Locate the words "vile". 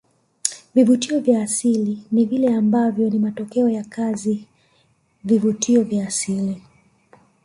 2.25-2.53